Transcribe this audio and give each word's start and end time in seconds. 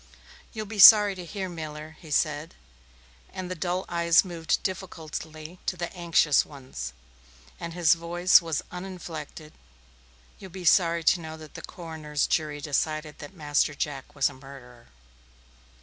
"You'll 0.51 0.65
be 0.65 0.79
sorry 0.79 1.13
to 1.13 1.23
hear, 1.23 1.47
Miller," 1.47 1.95
he 1.99 2.09
said 2.09 2.55
and 3.31 3.51
the 3.51 3.53
dull 3.53 3.85
eyes 3.87 4.25
moved 4.25 4.63
difficultly 4.63 5.59
to 5.67 5.77
the 5.77 5.95
anxious 5.95 6.43
ones, 6.43 6.91
and 7.59 7.73
his 7.75 7.93
voice 7.93 8.41
was 8.41 8.63
uninflected 8.71 9.53
"you'll 10.39 10.49
be 10.49 10.65
sorry 10.65 11.03
to 11.03 11.19
know 11.19 11.37
that 11.37 11.53
the 11.53 11.61
coroner's 11.61 12.25
jury 12.25 12.59
decided 12.61 13.19
that 13.19 13.35
Master 13.35 13.75
Jack 13.75 14.15
was 14.15 14.27
a 14.27 14.33
murderer." 14.33 14.87